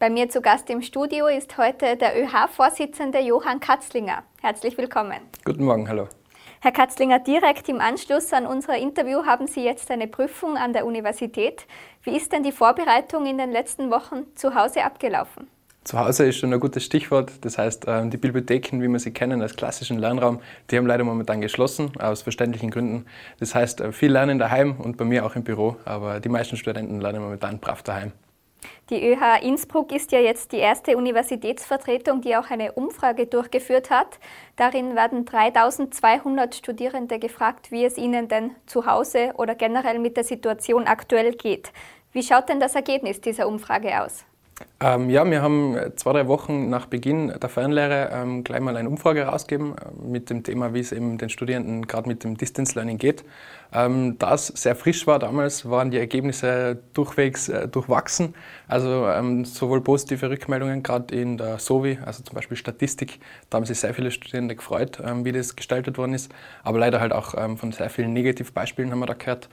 Bei 0.00 0.10
mir 0.10 0.28
zu 0.28 0.40
Gast 0.40 0.70
im 0.70 0.80
Studio 0.80 1.26
ist 1.26 1.58
heute 1.58 1.96
der 1.96 2.16
ÖH-Vorsitzende 2.22 3.18
Johann 3.18 3.58
Katzlinger. 3.58 4.22
Herzlich 4.40 4.78
willkommen. 4.78 5.18
Guten 5.44 5.64
Morgen, 5.64 5.88
hallo. 5.88 6.06
Herr 6.60 6.70
Katzlinger, 6.70 7.18
direkt 7.18 7.68
im 7.68 7.80
Anschluss 7.80 8.32
an 8.32 8.46
unser 8.46 8.76
Interview 8.76 9.26
haben 9.26 9.48
Sie 9.48 9.64
jetzt 9.64 9.90
eine 9.90 10.06
Prüfung 10.06 10.56
an 10.56 10.72
der 10.72 10.86
Universität. 10.86 11.66
Wie 12.04 12.16
ist 12.16 12.32
denn 12.32 12.44
die 12.44 12.52
Vorbereitung 12.52 13.26
in 13.26 13.38
den 13.38 13.50
letzten 13.50 13.90
Wochen 13.90 14.26
zu 14.36 14.54
Hause 14.54 14.84
abgelaufen? 14.84 15.48
Zu 15.82 15.98
Hause 15.98 16.26
ist 16.26 16.36
schon 16.36 16.52
ein 16.52 16.60
gutes 16.60 16.84
Stichwort. 16.84 17.32
Das 17.40 17.58
heißt, 17.58 17.86
ähm, 17.88 18.10
die 18.10 18.18
Bibliotheken, 18.18 18.80
wie 18.80 18.86
wir 18.86 19.00
sie 19.00 19.10
kennen 19.10 19.42
als 19.42 19.56
klassischen 19.56 19.98
Lernraum, 19.98 20.38
die 20.70 20.76
haben 20.76 20.86
leider 20.86 21.02
momentan 21.02 21.40
geschlossen, 21.40 21.90
aus 21.98 22.22
verständlichen 22.22 22.70
Gründen. 22.70 23.06
Das 23.40 23.56
heißt, 23.56 23.80
äh, 23.80 23.90
viel 23.90 24.12
Lernen 24.12 24.38
daheim 24.38 24.76
und 24.78 24.96
bei 24.96 25.04
mir 25.04 25.26
auch 25.26 25.34
im 25.34 25.42
Büro, 25.42 25.74
aber 25.84 26.20
die 26.20 26.28
meisten 26.28 26.56
Studenten 26.56 27.00
lernen 27.00 27.20
momentan 27.20 27.58
brav 27.58 27.82
daheim. 27.82 28.12
Die 28.90 29.06
ÖH 29.06 29.42
Innsbruck 29.42 29.92
ist 29.92 30.12
ja 30.12 30.20
jetzt 30.20 30.52
die 30.52 30.58
erste 30.58 30.96
Universitätsvertretung, 30.96 32.20
die 32.22 32.36
auch 32.36 32.50
eine 32.50 32.72
Umfrage 32.72 33.26
durchgeführt 33.26 33.90
hat. 33.90 34.18
Darin 34.56 34.96
werden 34.96 35.24
3200 35.24 36.54
Studierende 36.54 37.18
gefragt, 37.18 37.70
wie 37.70 37.84
es 37.84 37.98
ihnen 37.98 38.28
denn 38.28 38.54
zu 38.66 38.86
Hause 38.86 39.32
oder 39.36 39.54
generell 39.54 39.98
mit 39.98 40.16
der 40.16 40.24
Situation 40.24 40.86
aktuell 40.86 41.32
geht. 41.32 41.72
Wie 42.12 42.22
schaut 42.22 42.48
denn 42.48 42.60
das 42.60 42.74
Ergebnis 42.74 43.20
dieser 43.20 43.46
Umfrage 43.46 44.02
aus? 44.02 44.24
Ähm, 44.80 45.10
ja, 45.10 45.28
wir 45.28 45.42
haben 45.42 45.76
zwei, 45.96 46.12
drei 46.12 46.28
Wochen 46.28 46.70
nach 46.70 46.86
Beginn 46.86 47.32
der 47.40 47.48
Fernlehre 47.48 48.10
ähm, 48.12 48.44
gleich 48.44 48.60
mal 48.60 48.76
eine 48.76 48.88
Umfrage 48.88 49.20
herausgegeben 49.20 49.74
äh, 49.76 50.06
mit 50.06 50.30
dem 50.30 50.44
Thema, 50.44 50.72
wie 50.72 50.78
es 50.78 50.92
eben 50.92 51.18
den 51.18 51.30
Studierenden 51.30 51.88
gerade 51.88 52.08
mit 52.08 52.22
dem 52.22 52.36
Distance 52.36 52.76
Learning 52.76 52.96
geht. 52.96 53.24
Ähm, 53.72 54.16
da 54.18 54.34
es 54.34 54.46
sehr 54.46 54.76
frisch 54.76 55.06
war 55.06 55.18
damals, 55.18 55.68
waren 55.68 55.90
die 55.90 55.98
Ergebnisse 55.98 56.78
durchwegs 56.94 57.48
äh, 57.48 57.66
durchwachsen. 57.68 58.34
Also 58.68 59.08
ähm, 59.08 59.44
sowohl 59.44 59.82
positive 59.82 60.30
Rückmeldungen, 60.30 60.82
gerade 60.82 61.14
in 61.14 61.38
der 61.38 61.58
SOVI, 61.58 61.98
also 62.04 62.22
zum 62.22 62.34
Beispiel 62.34 62.56
Statistik, 62.56 63.18
da 63.50 63.56
haben 63.56 63.64
sich 63.64 63.80
sehr 63.80 63.92
viele 63.94 64.10
Studierende 64.10 64.54
gefreut, 64.54 65.02
ähm, 65.04 65.24
wie 65.24 65.32
das 65.32 65.56
gestaltet 65.56 65.98
worden 65.98 66.14
ist. 66.14 66.32
Aber 66.62 66.78
leider 66.78 67.00
halt 67.00 67.12
auch 67.12 67.34
ähm, 67.36 67.58
von 67.58 67.72
sehr 67.72 67.90
vielen 67.90 68.12
Negativbeispielen 68.12 68.92
haben 68.92 69.00
wir 69.00 69.06
da 69.06 69.14
gehört, 69.14 69.48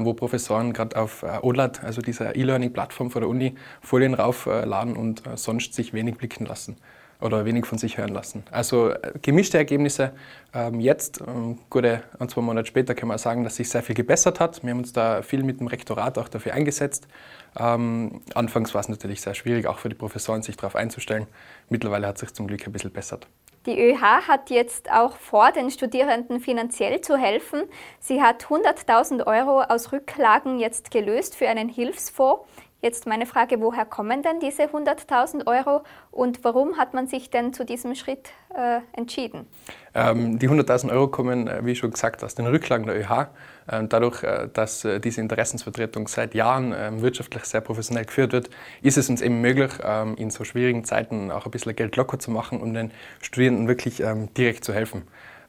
wo 0.00 0.14
Professoren 0.14 0.72
gerade 0.72 0.96
auf 0.96 1.22
äh, 1.22 1.38
OLAT, 1.42 1.84
also 1.84 2.00
dieser 2.00 2.34
E-Learning-Plattform 2.34 3.10
von 3.10 3.20
der 3.20 3.28
Uni, 3.28 3.54
Folien 3.82 4.14
raufladen 4.50 4.96
und 4.96 5.26
äh, 5.26 5.36
sonst 5.36 5.74
sich 5.74 5.92
wenig 5.92 6.16
blicken 6.16 6.46
lassen 6.46 6.76
oder 7.20 7.44
wenig 7.44 7.66
von 7.66 7.78
sich 7.78 7.98
hören 7.98 8.10
lassen. 8.10 8.44
Also 8.50 8.90
äh, 8.90 9.12
gemischte 9.20 9.58
Ergebnisse. 9.58 10.12
Ähm, 10.54 10.80
jetzt, 10.80 11.20
ähm, 11.26 11.58
gute 11.68 12.02
ein, 12.18 12.28
zwei 12.28 12.40
Monate 12.40 12.66
später, 12.66 12.94
kann 12.94 13.08
man 13.08 13.18
sagen, 13.18 13.44
dass 13.44 13.56
sich 13.56 13.68
sehr 13.68 13.82
viel 13.82 13.94
gebessert 13.94 14.40
hat. 14.40 14.62
Wir 14.62 14.70
haben 14.70 14.78
uns 14.78 14.92
da 14.92 15.22
viel 15.22 15.42
mit 15.42 15.60
dem 15.60 15.66
Rektorat 15.66 16.18
auch 16.18 16.28
dafür 16.28 16.54
eingesetzt. 16.54 17.06
Ähm, 17.58 18.22
anfangs 18.34 18.74
war 18.74 18.80
es 18.80 18.88
natürlich 18.88 19.20
sehr 19.20 19.34
schwierig, 19.34 19.66
auch 19.66 19.78
für 19.78 19.88
die 19.88 19.94
Professoren, 19.94 20.42
sich 20.42 20.56
darauf 20.56 20.76
einzustellen. 20.76 21.26
Mittlerweile 21.68 22.06
hat 22.06 22.18
sich 22.18 22.32
zum 22.32 22.46
Glück 22.46 22.66
ein 22.66 22.72
bisschen 22.72 22.92
bessert. 22.92 23.26
Die 23.66 23.78
ÖH 23.78 24.26
hat 24.26 24.48
jetzt 24.48 24.90
auch 24.90 25.16
vor, 25.16 25.52
den 25.52 25.70
Studierenden 25.70 26.40
finanziell 26.40 27.02
zu 27.02 27.18
helfen. 27.18 27.64
Sie 27.98 28.22
hat 28.22 28.46
100.000 28.46 29.26
Euro 29.26 29.60
aus 29.60 29.92
Rücklagen 29.92 30.58
jetzt 30.58 30.90
gelöst 30.90 31.36
für 31.36 31.46
einen 31.46 31.68
Hilfsfonds. 31.68 32.46
Jetzt 32.82 33.06
meine 33.06 33.26
Frage, 33.26 33.60
woher 33.60 33.84
kommen 33.84 34.22
denn 34.22 34.40
diese 34.40 34.62
100.000 34.62 35.46
Euro 35.46 35.82
und 36.10 36.42
warum 36.44 36.78
hat 36.78 36.94
man 36.94 37.06
sich 37.06 37.28
denn 37.28 37.52
zu 37.52 37.66
diesem 37.66 37.94
Schritt 37.94 38.30
äh, 38.56 38.80
entschieden? 38.98 39.46
Ähm, 39.94 40.38
die 40.38 40.48
100.000 40.48 40.90
Euro 40.90 41.08
kommen, 41.08 41.46
äh, 41.46 41.60
wie 41.62 41.74
schon 41.74 41.90
gesagt, 41.90 42.24
aus 42.24 42.34
den 42.34 42.46
Rücklagen 42.46 42.86
der 42.86 42.98
ÖH. 42.98 43.28
Ähm, 43.70 43.90
dadurch, 43.90 44.22
äh, 44.22 44.48
dass 44.50 44.82
äh, 44.86 44.98
diese 44.98 45.20
Interessensvertretung 45.20 46.08
seit 46.08 46.34
Jahren 46.34 46.74
ähm, 46.74 47.02
wirtschaftlich 47.02 47.44
sehr 47.44 47.60
professionell 47.60 48.06
geführt 48.06 48.32
wird, 48.32 48.48
ist 48.80 48.96
es 48.96 49.10
uns 49.10 49.20
eben 49.20 49.42
möglich, 49.42 49.72
ähm, 49.84 50.14
in 50.16 50.30
so 50.30 50.44
schwierigen 50.44 50.84
Zeiten 50.84 51.30
auch 51.30 51.44
ein 51.44 51.50
bisschen 51.50 51.76
Geld 51.76 51.96
locker 51.96 52.18
zu 52.18 52.30
machen, 52.30 52.62
um 52.62 52.72
den 52.72 52.92
Studierenden 53.20 53.68
wirklich 53.68 54.00
ähm, 54.00 54.32
direkt 54.32 54.64
zu 54.64 54.72
helfen. 54.72 55.02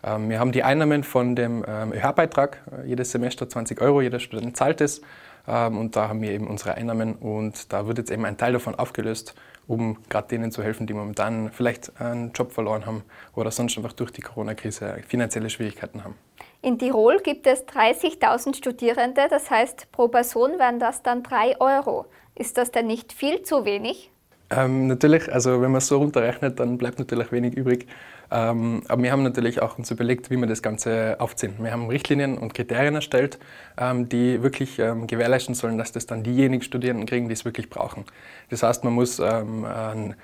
Ähm, 0.03 0.29
wir 0.29 0.37
haben 0.39 0.51
die 0.51 0.63
Einnahmen 0.63 1.05
von 1.05 1.37
dem 1.37 1.63
ÖH-Beitrag, 1.63 2.61
jedes 2.85 3.11
Semester 3.11 3.47
20 3.47 3.79
Euro, 3.79 4.01
jeder 4.01 4.19
Student 4.19 4.57
zahlt 4.57 4.81
es. 4.81 5.01
Ähm, 5.47 5.77
und 5.77 5.95
da 5.95 6.07
haben 6.09 6.21
wir 6.21 6.31
eben 6.31 6.47
unsere 6.47 6.75
Einnahmen 6.75 7.15
und 7.15 7.71
da 7.73 7.87
wird 7.87 7.97
jetzt 7.97 8.11
eben 8.11 8.25
ein 8.25 8.37
Teil 8.37 8.53
davon 8.53 8.75
aufgelöst, 8.75 9.35
um 9.67 9.97
gerade 10.09 10.27
denen 10.27 10.51
zu 10.51 10.63
helfen, 10.63 10.87
die 10.87 10.93
momentan 10.93 11.51
vielleicht 11.51 11.99
einen 11.99 12.31
Job 12.33 12.51
verloren 12.51 12.85
haben 12.85 13.03
oder 13.35 13.51
sonst 13.51 13.77
einfach 13.77 13.93
durch 13.93 14.11
die 14.11 14.21
Corona-Krise 14.21 15.01
finanzielle 15.07 15.49
Schwierigkeiten 15.49 16.03
haben. 16.03 16.15
In 16.61 16.77
Tirol 16.77 17.19
gibt 17.19 17.47
es 17.47 17.65
30.000 17.67 18.55
Studierende, 18.55 19.27
das 19.29 19.49
heißt 19.49 19.91
pro 19.91 20.07
Person 20.07 20.59
wären 20.59 20.79
das 20.79 21.01
dann 21.01 21.23
3 21.23 21.59
Euro. 21.59 22.05
Ist 22.35 22.57
das 22.57 22.71
denn 22.71 22.87
nicht 22.87 23.13
viel 23.13 23.41
zu 23.41 23.65
wenig? 23.65 24.11
Ähm, 24.51 24.87
natürlich, 24.87 25.31
also 25.31 25.61
wenn 25.61 25.71
man 25.71 25.79
es 25.79 25.87
so 25.87 25.97
runterrechnet, 25.97 26.59
dann 26.59 26.77
bleibt 26.77 26.99
natürlich 26.99 27.31
wenig 27.31 27.55
übrig. 27.55 27.87
Ähm, 28.31 28.83
aber 28.87 29.03
wir 29.03 29.11
haben 29.11 29.23
natürlich 29.23 29.61
auch 29.61 29.77
uns 29.77 29.91
überlegt, 29.91 30.29
wie 30.29 30.37
wir 30.37 30.47
das 30.47 30.61
Ganze 30.61 31.17
aufziehen. 31.19 31.55
Wir 31.59 31.71
haben 31.71 31.87
Richtlinien 31.87 32.37
und 32.37 32.53
Kriterien 32.53 32.95
erstellt, 32.95 33.39
ähm, 33.77 34.07
die 34.07 34.41
wirklich 34.41 34.79
ähm, 34.79 35.07
gewährleisten 35.07 35.53
sollen, 35.53 35.77
dass 35.77 35.91
das 35.91 36.05
dann 36.05 36.23
diejenigen 36.23 36.63
Studierenden 36.63 37.05
kriegen, 37.05 37.27
die 37.27 37.33
es 37.33 37.43
wirklich 37.43 37.69
brauchen. 37.69 38.05
Das 38.49 38.63
heißt, 38.63 38.83
man 38.83 38.93
muss, 38.93 39.19
ähm, 39.19 39.65
ein, 39.65 40.15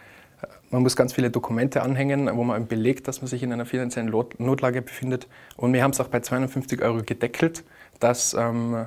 man 0.71 0.81
muss 0.83 0.95
ganz 0.95 1.13
viele 1.13 1.29
Dokumente 1.29 1.81
anhängen, 1.81 2.29
wo 2.33 2.43
man 2.43 2.67
belegt, 2.67 3.07
dass 3.07 3.21
man 3.21 3.27
sich 3.27 3.43
in 3.43 3.51
einer 3.51 3.65
finanziellen 3.65 4.09
Notlage 4.37 4.81
befindet. 4.81 5.27
Und 5.57 5.73
wir 5.73 5.83
haben 5.83 5.91
es 5.91 5.99
auch 5.99 6.07
bei 6.07 6.21
250 6.21 6.81
Euro 6.81 7.03
gedeckelt, 7.05 7.65
dass 7.99 8.33
ähm, 8.33 8.85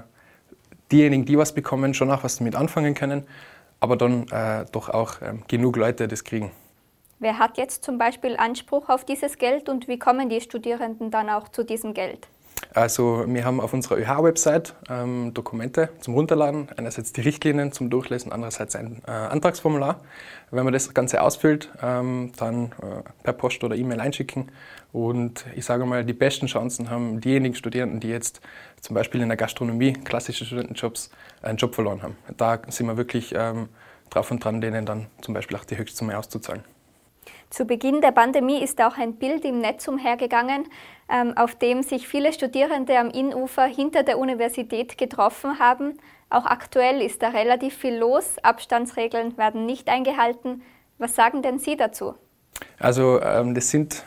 diejenigen, 0.90 1.26
die 1.26 1.36
was 1.36 1.54
bekommen, 1.54 1.92
schon 1.92 2.10
auch 2.10 2.24
was 2.24 2.38
damit 2.38 2.56
anfangen 2.56 2.94
können 2.94 3.24
aber 3.80 3.96
dann 3.96 4.28
äh, 4.28 4.66
doch 4.70 4.88
auch 4.90 5.22
ähm, 5.22 5.42
genug 5.48 5.76
Leute 5.76 6.06
das 6.06 6.22
kriegen. 6.22 6.50
Wer 7.22 7.38
hat 7.38 7.58
jetzt 7.58 7.84
zum 7.84 7.98
Beispiel 7.98 8.34
Anspruch 8.38 8.88
auf 8.88 9.04
dieses 9.04 9.36
Geld 9.36 9.68
und 9.68 9.88
wie 9.88 9.98
kommen 9.98 10.30
die 10.30 10.40
Studierenden 10.40 11.10
dann 11.10 11.28
auch 11.28 11.50
zu 11.50 11.64
diesem 11.64 11.92
Geld? 11.92 12.28
Also 12.72 13.24
wir 13.26 13.44
haben 13.44 13.60
auf 13.60 13.74
unserer 13.74 13.98
ÖH-Website 13.98 14.74
ähm, 14.88 15.34
Dokumente 15.34 15.90
zum 16.00 16.14
Runterladen. 16.14 16.68
Einerseits 16.78 17.12
die 17.12 17.20
Richtlinien 17.20 17.72
zum 17.72 17.90
Durchlesen, 17.90 18.32
andererseits 18.32 18.74
ein 18.74 19.02
äh, 19.06 19.10
Antragsformular. 19.10 20.00
Wenn 20.50 20.64
man 20.64 20.72
das 20.72 20.94
Ganze 20.94 21.20
ausfüllt, 21.20 21.70
ähm, 21.82 22.32
dann 22.38 22.72
äh, 22.80 23.02
per 23.22 23.34
Post 23.34 23.62
oder 23.64 23.76
E-Mail 23.76 24.00
einschicken. 24.00 24.50
Und 24.90 25.44
ich 25.54 25.66
sage 25.66 25.84
mal, 25.84 26.06
die 26.06 26.14
besten 26.14 26.46
Chancen 26.46 26.88
haben 26.88 27.20
diejenigen 27.20 27.54
Studierenden, 27.54 28.00
die 28.00 28.08
jetzt 28.08 28.40
zum 28.80 28.94
Beispiel 28.94 29.20
in 29.20 29.28
der 29.28 29.36
Gastronomie, 29.36 29.92
klassische 29.92 30.46
Studentenjobs, 30.46 31.10
einen 31.42 31.58
Job 31.58 31.74
verloren 31.74 32.02
haben. 32.02 32.16
Da 32.38 32.62
sind 32.68 32.86
wir 32.86 32.96
wirklich 32.96 33.34
ähm, 33.36 33.68
drauf 34.08 34.30
und 34.30 34.42
dran, 34.42 34.62
denen 34.62 34.86
dann 34.86 35.08
zum 35.20 35.34
Beispiel 35.34 35.58
auch 35.58 35.64
die 35.64 35.76
Höchstsumme 35.76 36.16
auszuzahlen. 36.16 36.64
Zu 37.50 37.64
Beginn 37.64 38.00
der 38.00 38.12
Pandemie 38.12 38.62
ist 38.62 38.80
auch 38.80 38.96
ein 38.96 39.16
Bild 39.16 39.44
im 39.44 39.60
Netz 39.60 39.88
umhergegangen, 39.88 40.68
ähm, 41.08 41.36
auf 41.36 41.56
dem 41.56 41.82
sich 41.82 42.06
viele 42.06 42.32
Studierende 42.32 42.96
am 42.96 43.10
Innufer 43.10 43.64
hinter 43.64 44.04
der 44.04 44.18
Universität 44.18 44.96
getroffen 44.96 45.58
haben. 45.58 45.98
Auch 46.30 46.46
aktuell 46.46 47.02
ist 47.02 47.22
da 47.22 47.30
relativ 47.30 47.76
viel 47.76 47.96
los. 47.96 48.36
Abstandsregeln 48.42 49.36
werden 49.36 49.66
nicht 49.66 49.88
eingehalten. 49.88 50.62
Was 50.98 51.16
sagen 51.16 51.42
denn 51.42 51.58
Sie 51.58 51.76
dazu? 51.76 52.14
Also 52.78 53.20
ähm, 53.20 53.56
das 53.56 53.70
sind 53.70 54.04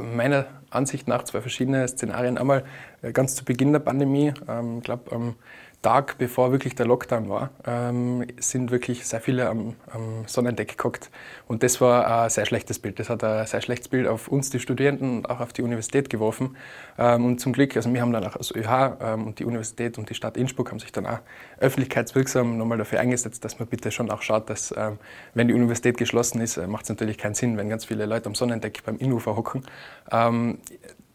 meiner 0.00 0.46
Ansicht 0.70 1.06
nach 1.06 1.22
zwei 1.22 1.40
verschiedene 1.40 1.86
Szenarien. 1.86 2.36
Einmal 2.36 2.64
äh, 3.00 3.12
ganz 3.12 3.36
zu 3.36 3.44
Beginn 3.44 3.72
der 3.72 3.78
Pandemie, 3.78 4.34
ähm, 4.48 4.78
ich 4.78 4.84
glaube 4.84 5.12
am 5.12 5.36
Tag 5.82 6.16
bevor 6.16 6.52
wirklich 6.52 6.76
der 6.76 6.86
Lockdown 6.86 7.28
war, 7.28 7.50
ähm, 7.66 8.24
sind 8.38 8.70
wirklich 8.70 9.04
sehr 9.04 9.20
viele 9.20 9.48
am, 9.48 9.74
am 9.90 10.24
Sonnendeck 10.26 10.68
geguckt. 10.68 11.10
Und 11.48 11.64
das 11.64 11.80
war 11.80 12.22
ein 12.22 12.30
sehr 12.30 12.46
schlechtes 12.46 12.78
Bild. 12.78 13.00
Das 13.00 13.10
hat 13.10 13.24
ein 13.24 13.46
sehr 13.48 13.60
schlechtes 13.60 13.88
Bild 13.88 14.06
auf 14.06 14.28
uns, 14.28 14.50
die 14.50 14.60
Studierenden, 14.60 15.18
und 15.18 15.30
auch 15.30 15.40
auf 15.40 15.52
die 15.52 15.62
Universität 15.62 16.08
geworfen. 16.08 16.56
Ähm, 16.98 17.24
und 17.24 17.40
zum 17.40 17.52
Glück, 17.52 17.76
also 17.76 17.92
wir 17.92 18.00
haben 18.00 18.12
dann 18.12 18.24
auch 18.24 18.36
als 18.36 18.54
ÖH 18.54 18.96
ähm, 19.00 19.26
und 19.26 19.40
die 19.40 19.44
Universität 19.44 19.98
und 19.98 20.08
die 20.08 20.14
Stadt 20.14 20.36
Innsbruck 20.36 20.70
haben 20.70 20.78
sich 20.78 20.92
dann 20.92 21.04
auch 21.04 21.18
öffentlichkeitswirksam 21.58 22.56
nochmal 22.56 22.78
dafür 22.78 23.00
eingesetzt, 23.00 23.44
dass 23.44 23.58
man 23.58 23.66
bitte 23.66 23.90
schon 23.90 24.10
auch 24.12 24.22
schaut, 24.22 24.50
dass 24.50 24.72
ähm, 24.76 24.98
wenn 25.34 25.48
die 25.48 25.54
Universität 25.54 25.96
geschlossen 25.96 26.40
ist, 26.40 26.58
äh, 26.58 26.68
macht 26.68 26.84
es 26.84 26.90
natürlich 26.90 27.18
keinen 27.18 27.34
Sinn, 27.34 27.56
wenn 27.56 27.68
ganz 27.68 27.86
viele 27.86 28.06
Leute 28.06 28.26
am 28.26 28.36
Sonnendeck 28.36 28.84
beim 28.84 28.98
Innufer 28.98 29.34
hocken. 29.34 29.64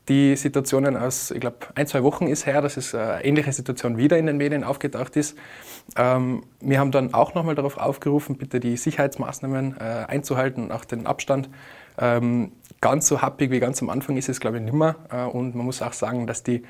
Die 0.10 0.38
Situationen 0.38 0.96
aus, 0.96 1.32
ich 1.32 1.42
glaube, 1.42 1.58
ein, 1.76 1.86
zwei 1.86 2.02
Wochen 2.02 2.28
ist 2.28 2.46
her, 2.46 2.62
dass 2.62 2.78
es 2.78 2.96
eine 2.96 3.26
ähnliche 3.26 3.52
Situation 3.52 3.98
wieder 3.98 4.18
in 4.18 4.26
den 4.26 4.38
Medien 4.38 4.64
aufgetaucht 4.64 5.18
ist. 5.18 5.38
Ähm, 5.98 6.44
wir 6.62 6.80
haben 6.80 6.92
dann 6.92 7.14
auch 7.14 7.34
nochmal 7.34 7.56
darauf 7.56 7.78
aufgerufen, 7.78 8.38
bitte 8.38 8.62
die 8.62 8.78
Sicherheitsmaßnahmen 8.78 9.76
äh, 9.78 9.84
einzuhalten 10.08 10.64
und 10.64 10.72
auch 10.72 10.86
den 10.86 11.08
Abstand. 11.08 11.50
Ähm, 11.98 12.54
ganz 12.80 13.08
so 13.08 13.22
happig 13.22 13.52
wie 13.52 13.60
ganz 13.60 13.82
am 13.82 13.90
Anfang 13.90 14.16
ist 14.16 14.30
es, 14.30 14.40
glaube 14.40 14.58
ich, 14.58 14.64
nicht 14.64 14.74
mehr. 14.74 14.96
Äh, 15.12 15.26
und 15.26 15.56
man 15.56 15.66
muss 15.66 15.82
auch 15.82 15.94
sagen, 15.94 16.26
dass 16.26 16.42
die, 16.42 16.64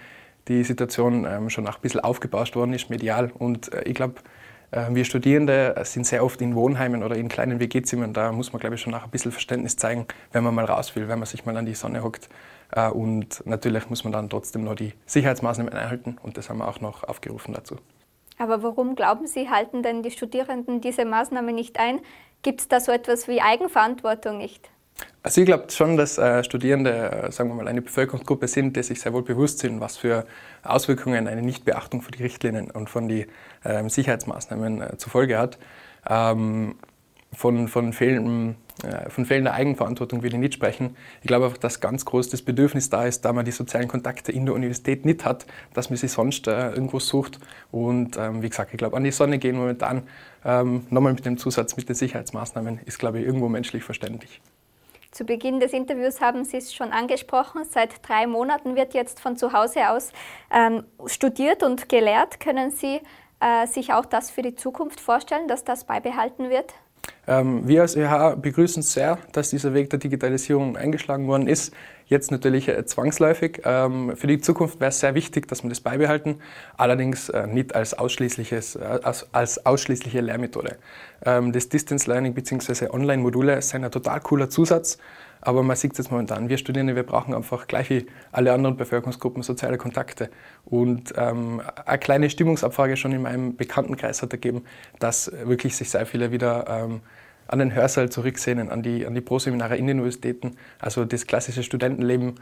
die 0.48 0.64
Situation 0.64 1.28
ähm, 1.30 1.52
schon 1.52 1.68
auch 1.68 1.76
ein 1.76 1.82
bisschen 1.82 2.00
aufgebauscht 2.00 2.56
worden 2.56 2.74
ist, 2.74 2.90
medial. 2.90 3.32
Und 3.38 3.72
äh, 3.72 3.84
ich 3.84 3.94
glaube, 3.94 4.16
wir 4.90 5.06
Studierende 5.06 5.76
sind 5.86 6.06
sehr 6.06 6.26
oft 6.26 6.42
in 6.42 6.54
Wohnheimen 6.54 7.02
oder 7.02 7.16
in 7.16 7.30
kleinen 7.30 7.62
WG-Zimmern. 7.62 8.12
Da 8.12 8.34
muss 8.34 8.52
man, 8.52 8.60
glaube 8.60 8.76
ich, 8.76 8.82
schon 8.82 8.94
auch 8.94 9.06
ein 9.06 9.10
bisschen 9.10 9.32
Verständnis 9.32 9.78
zeigen, 9.78 10.08
wenn 10.34 10.44
man 10.44 10.54
mal 10.54 10.66
raus 10.66 10.94
will, 10.94 11.08
wenn 11.08 11.20
man 11.20 11.26
sich 11.26 11.46
mal 11.46 11.56
an 11.56 11.66
die 11.66 11.74
Sonne 11.74 12.04
hockt. 12.04 12.28
Äh, 12.72 12.90
und 12.90 13.46
natürlich 13.46 13.90
muss 13.90 14.04
man 14.04 14.14
dann 14.14 14.30
trotzdem 14.30 14.64
noch 14.64 14.76
die 14.76 14.94
Sicherheitsmaßnahmen 15.06 15.74
einhalten 15.74 16.18
und 16.22 16.38
das 16.38 16.50
haben 16.50 16.60
wir 16.60 16.68
auch 16.68 16.82
noch 16.82 17.04
aufgerufen 17.04 17.54
dazu. 17.54 17.76
Aber 18.38 18.62
warum 18.62 18.96
glauben 18.96 19.26
Sie, 19.26 19.50
halten 19.50 19.82
denn 19.82 20.04
die 20.04 20.12
Studierenden 20.12 20.80
diese 20.80 21.06
Maßnahme 21.06 21.54
nicht 21.54 21.80
ein? 21.80 22.00
Gibt 22.44 22.62
es 22.62 22.68
da 22.68 22.80
so 22.80 22.92
etwas 22.92 23.28
wie 23.28 23.42
Eigenverantwortung 23.42 24.38
nicht? 24.38 24.70
Also 25.24 25.42
ich 25.42 25.48
glaube 25.48 25.70
schon, 25.70 25.98
dass 25.98 26.18
äh, 26.18 26.44
Studierende, 26.44 26.92
äh, 26.92 27.32
sagen 27.32 27.50
wir 27.50 27.56
mal, 27.56 27.68
eine 27.68 27.82
Bevölkerungsgruppe 27.82 28.48
sind, 28.48 28.76
die 28.76 28.84
sich 28.84 29.02
sehr 29.02 29.14
wohl 29.14 29.24
bewusst 29.24 29.60
sind, 29.60 29.80
was 29.80 29.98
für 29.98 30.26
Auswirkungen 30.64 31.28
eine 31.28 31.42
Nichtbeachtung 31.42 32.02
von 32.02 32.12
den 32.12 32.22
Richtlinien 32.22 32.72
und 32.72 32.90
von 32.90 33.08
den 33.08 33.26
äh, 33.64 33.88
Sicherheitsmaßnahmen 33.88 34.98
zur 34.98 35.12
Folge 35.12 35.38
hat. 35.38 35.58
Ähm, 36.10 36.76
von, 37.34 37.68
von, 37.68 37.94
fehlendem, 37.94 38.56
äh, 38.84 39.10
von 39.10 39.26
fehlender 39.26 39.54
Eigenverantwortung 39.54 40.24
will 40.24 40.34
ich 40.34 40.40
nicht 40.40 40.54
sprechen. 40.54 40.96
Ich 41.22 41.28
glaube 41.28 41.46
einfach, 41.46 41.58
dass 41.58 41.80
ganz 41.80 42.06
groß 42.06 42.30
das 42.30 42.42
Bedürfnis 42.42 42.90
da 42.90 43.06
ist, 43.06 43.26
da 43.26 43.34
man 43.34 43.46
die 43.46 43.52
sozialen 43.52 43.88
Kontakte 43.88 44.32
in 44.32 44.46
der 44.46 44.56
Universität 44.56 45.06
nicht 45.06 45.26
hat, 45.26 45.46
dass 45.74 45.90
man 45.90 45.98
sie 45.98 46.08
sonst 46.08 46.48
äh, 46.48 46.72
irgendwo 46.72 47.00
sucht. 47.00 47.40
Und 47.72 48.18
ähm, 48.18 48.42
wie 48.42 48.50
gesagt, 48.50 48.72
ich 48.74 48.78
glaube, 48.78 48.98
an 48.98 49.04
die 49.04 49.12
Sonne 49.12 49.40
gehen 49.40 49.58
momentan, 49.58 50.04
ähm, 50.46 50.86
nochmal 50.90 51.14
mit 51.14 51.26
dem 51.26 51.38
Zusatz 51.38 51.76
mit 51.78 51.90
den 51.90 51.96
Sicherheitsmaßnahmen, 51.96 52.80
ist, 52.86 53.00
glaube 53.00 53.20
ich, 53.20 53.26
irgendwo 53.26 53.50
menschlich 53.50 53.84
verständlich. 53.84 54.42
Zu 55.12 55.26
Beginn 55.26 55.60
des 55.60 55.74
Interviews 55.74 56.22
haben 56.22 56.44
Sie 56.44 56.58
es 56.58 56.74
schon 56.74 56.92
angesprochen. 56.92 57.64
Seit 57.70 58.08
drei 58.08 58.28
Monaten 58.28 58.76
wird 58.76 58.94
jetzt 58.94 59.20
von 59.20 59.36
zu 59.36 59.54
Hause 59.54 59.90
aus 59.90 60.12
ähm, 60.52 60.84
studiert 61.06 61.64
und 61.64 61.90
gelehrt. 61.90 62.40
Können 62.40 62.72
Sie 62.72 63.02
äh, 63.40 63.68
sich 63.68 63.94
auch 63.94 64.06
das 64.06 64.30
für 64.30 64.42
die 64.42 64.56
Zukunft 64.56 65.00
vorstellen, 65.00 65.48
dass 65.48 65.64
das 65.64 65.86
beibehalten 65.86 66.50
wird? 66.50 66.74
Ähm, 67.28 67.68
wir 67.68 67.82
als 67.82 67.96
ÖH 67.96 68.38
begrüßen 68.42 68.82
sehr, 68.82 69.18
dass 69.34 69.50
dieser 69.50 69.74
Weg 69.74 69.90
der 69.90 70.00
Digitalisierung 70.00 70.78
eingeschlagen 70.78 71.28
worden 71.28 71.48
ist. 71.48 71.74
Jetzt 72.06 72.32
natürlich 72.32 72.70
äh, 72.70 72.86
zwangsläufig. 72.86 73.62
Ähm, 73.66 74.16
für 74.16 74.28
die 74.28 74.40
Zukunft 74.40 74.80
wäre 74.80 74.90
es 74.90 75.00
sehr 75.02 75.14
wichtig, 75.14 75.48
dass 75.50 75.62
wir 75.64 75.70
das 75.70 75.82
beibehalten, 75.82 76.40
allerdings 76.78 77.28
äh, 77.30 77.46
nicht 77.48 77.76
als, 77.76 77.94
ausschließliches, 77.94 78.78
äh, 78.78 79.00
als, 79.04 79.28
als 79.34 79.66
ausschließliche 79.66 80.22
Lehrmethode. 80.22 80.78
Ähm, 81.26 81.52
das 81.52 81.68
Distance 81.68 82.10
Learning 82.10 82.34
bzw. 82.34 82.90
Online-Module 82.92 83.62
sind 83.62 83.84
ein 83.84 83.92
total 83.92 84.22
cooler 84.22 84.50
Zusatz, 84.50 84.98
aber 85.48 85.64
man 85.64 85.78
sieht 85.78 85.94
es 85.94 86.00
jetzt 86.00 86.12
momentan. 86.12 86.50
Wir 86.50 86.58
Studierende, 86.58 86.98
wir 86.98 87.04
brauchen 87.04 87.34
einfach 87.34 87.68
gleich 87.68 87.90
wie 87.90 88.06
alle 88.34 88.52
anderen 88.52 88.76
Bevölkerungsgruppen 88.76 89.44
soziale 89.44 89.78
Kontakte. 89.78 90.30
Und 90.66 91.14
ähm, 91.16 91.62
eine 91.86 92.00
kleine 92.00 92.30
Stimmungsabfrage 92.30 92.98
schon 92.98 93.14
in 93.14 93.22
meinem 93.22 93.56
Bekanntenkreis 93.56 94.22
hat 94.22 94.34
ergeben, 94.34 94.66
dass 95.00 95.32
wirklich 95.32 95.78
sich 95.78 95.90
sehr 95.90 96.06
viele 96.06 96.34
wieder 96.34 96.66
ähm, 96.68 97.00
an 97.48 97.60
den 97.60 97.74
Hörsaal 97.74 98.10
zurücksehnen, 98.10 98.70
an 98.70 98.84
die, 98.84 99.06
an 99.06 99.16
die 99.16 99.22
Proseminare 99.22 99.78
in 99.78 99.88
den 99.88 100.00
Universitäten. 100.00 100.58
Also 100.82 101.06
das 101.06 101.26
klassische 101.28 101.64
Studentenleben 101.64 102.36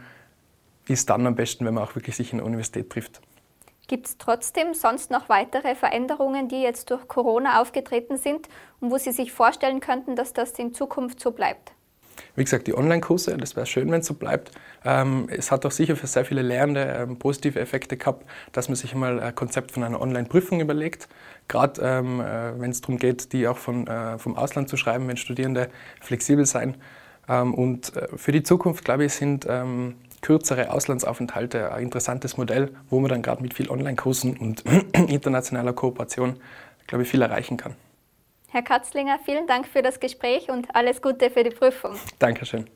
ist 0.88 1.08
dann 1.08 1.28
am 1.28 1.36
besten, 1.36 1.64
wenn 1.64 1.74
man 1.74 1.84
auch 1.84 1.94
wirklich 1.94 2.16
sich 2.16 2.32
in 2.32 2.38
der 2.38 2.46
Universität 2.46 2.90
trifft. 2.90 3.20
Gibt 3.86 4.08
es 4.08 4.18
trotzdem 4.18 4.74
sonst 4.74 5.12
noch 5.12 5.28
weitere 5.28 5.76
Veränderungen, 5.76 6.48
die 6.48 6.60
jetzt 6.60 6.90
durch 6.90 7.06
Corona 7.06 7.60
aufgetreten 7.60 8.16
sind 8.16 8.48
und 8.80 8.90
wo 8.90 8.98
Sie 8.98 9.12
sich 9.12 9.30
vorstellen 9.30 9.78
könnten, 9.78 10.16
dass 10.16 10.32
das 10.32 10.58
in 10.58 10.74
Zukunft 10.74 11.20
so 11.20 11.30
bleibt? 11.30 11.75
Wie 12.36 12.44
gesagt, 12.44 12.66
die 12.66 12.76
Online-Kurse, 12.76 13.36
das 13.38 13.56
wäre 13.56 13.66
schön, 13.66 13.90
wenn 13.90 14.00
es 14.00 14.06
so 14.06 14.14
bleibt. 14.14 14.50
Ähm, 14.84 15.28
es 15.30 15.50
hat 15.50 15.64
auch 15.64 15.70
sicher 15.70 15.96
für 15.96 16.06
sehr 16.06 16.24
viele 16.26 16.42
Lehrende 16.42 16.82
ähm, 16.82 17.18
positive 17.18 17.58
Effekte 17.58 17.96
gehabt, 17.96 18.26
dass 18.52 18.68
man 18.68 18.76
sich 18.76 18.92
einmal 18.92 19.18
ein 19.20 19.34
Konzept 19.34 19.72
von 19.72 19.82
einer 19.82 20.00
Online-Prüfung 20.00 20.60
überlegt. 20.60 21.08
Gerade 21.48 21.80
ähm, 21.82 22.20
äh, 22.20 22.60
wenn 22.60 22.70
es 22.70 22.82
darum 22.82 22.98
geht, 22.98 23.32
die 23.32 23.48
auch 23.48 23.56
von, 23.56 23.86
äh, 23.86 24.18
vom 24.18 24.36
Ausland 24.36 24.68
zu 24.68 24.76
schreiben, 24.76 25.08
wenn 25.08 25.16
Studierende 25.16 25.70
flexibel 26.00 26.44
sein. 26.44 26.76
Ähm, 27.26 27.54
und 27.54 27.96
äh, 27.96 28.08
für 28.16 28.32
die 28.32 28.42
Zukunft, 28.42 28.84
glaube 28.84 29.06
ich, 29.06 29.14
sind 29.14 29.46
ähm, 29.48 29.96
kürzere 30.20 30.70
Auslandsaufenthalte 30.72 31.72
ein 31.72 31.84
interessantes 31.84 32.36
Modell, 32.36 32.70
wo 32.90 33.00
man 33.00 33.08
dann 33.08 33.22
gerade 33.22 33.42
mit 33.42 33.54
viel 33.54 33.70
Online-Kursen 33.70 34.36
und 34.36 34.62
internationaler 34.92 35.72
Kooperation, 35.72 36.34
glaube 36.86 37.04
ich, 37.04 37.08
viel 37.08 37.22
erreichen 37.22 37.56
kann. 37.56 37.76
Herr 38.50 38.62
Katzlinger, 38.62 39.18
vielen 39.24 39.46
Dank 39.46 39.66
für 39.66 39.82
das 39.82 40.00
Gespräch 40.00 40.50
und 40.50 40.74
alles 40.74 41.02
Gute 41.02 41.30
für 41.30 41.44
die 41.44 41.50
Prüfung. 41.50 41.96
Dankeschön. 42.18 42.66